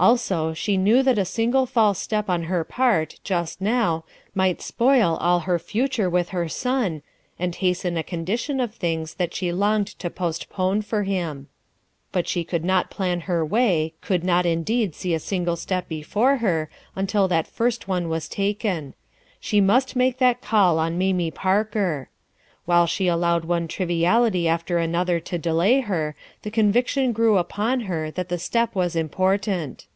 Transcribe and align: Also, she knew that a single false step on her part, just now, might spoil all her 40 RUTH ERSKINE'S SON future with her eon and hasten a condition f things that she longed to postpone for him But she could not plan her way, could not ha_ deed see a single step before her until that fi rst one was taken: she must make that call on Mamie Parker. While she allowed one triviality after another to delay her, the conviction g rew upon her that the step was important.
Also, 0.00 0.54
she 0.54 0.76
knew 0.76 1.02
that 1.02 1.18
a 1.18 1.24
single 1.24 1.66
false 1.66 1.98
step 1.98 2.30
on 2.30 2.44
her 2.44 2.62
part, 2.62 3.18
just 3.24 3.60
now, 3.60 4.04
might 4.32 4.62
spoil 4.62 5.16
all 5.16 5.40
her 5.40 5.58
40 5.58 5.58
RUTH 5.58 5.58
ERSKINE'S 5.58 5.60
SON 5.60 5.68
future 5.68 6.10
with 6.10 6.28
her 6.28 6.44
eon 6.44 7.02
and 7.36 7.54
hasten 7.56 7.96
a 7.96 8.02
condition 8.04 8.60
f 8.60 8.74
things 8.74 9.14
that 9.14 9.34
she 9.34 9.50
longed 9.50 9.88
to 9.88 10.08
postpone 10.08 10.82
for 10.82 11.02
him 11.02 11.48
But 12.12 12.28
she 12.28 12.44
could 12.44 12.64
not 12.64 12.90
plan 12.90 13.22
her 13.22 13.44
way, 13.44 13.92
could 14.00 14.22
not 14.22 14.44
ha_ 14.44 14.64
deed 14.64 14.94
see 14.94 15.14
a 15.14 15.18
single 15.18 15.56
step 15.56 15.88
before 15.88 16.36
her 16.36 16.70
until 16.94 17.26
that 17.26 17.48
fi 17.48 17.64
rst 17.64 17.88
one 17.88 18.08
was 18.08 18.28
taken: 18.28 18.94
she 19.40 19.60
must 19.60 19.96
make 19.96 20.18
that 20.18 20.40
call 20.40 20.78
on 20.78 20.96
Mamie 20.96 21.32
Parker. 21.32 22.08
While 22.66 22.86
she 22.86 23.08
allowed 23.08 23.46
one 23.46 23.66
triviality 23.66 24.46
after 24.46 24.76
another 24.76 25.20
to 25.20 25.38
delay 25.38 25.80
her, 25.80 26.14
the 26.42 26.50
conviction 26.50 27.14
g 27.14 27.22
rew 27.22 27.38
upon 27.38 27.80
her 27.88 28.10
that 28.10 28.28
the 28.28 28.38
step 28.38 28.74
was 28.74 28.94
important. 28.94 29.86